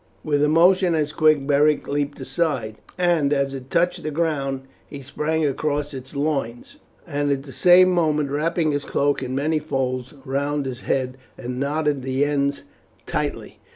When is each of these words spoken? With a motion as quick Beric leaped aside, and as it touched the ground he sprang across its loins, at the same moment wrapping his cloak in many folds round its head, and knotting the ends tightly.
With 0.23 0.43
a 0.43 0.49
motion 0.49 0.95
as 0.95 1.13
quick 1.13 1.45
Beric 1.45 1.87
leaped 1.87 2.19
aside, 2.19 2.77
and 2.97 3.31
as 3.31 3.53
it 3.53 3.69
touched 3.69 4.01
the 4.01 4.09
ground 4.09 4.61
he 4.87 5.03
sprang 5.03 5.45
across 5.45 5.93
its 5.93 6.15
loins, 6.15 6.77
at 7.05 7.43
the 7.43 7.51
same 7.53 7.91
moment 7.91 8.31
wrapping 8.31 8.71
his 8.71 8.83
cloak 8.83 9.21
in 9.21 9.35
many 9.35 9.59
folds 9.59 10.15
round 10.25 10.65
its 10.65 10.79
head, 10.79 11.19
and 11.37 11.59
knotting 11.59 12.01
the 12.01 12.25
ends 12.25 12.63
tightly. 13.05 13.59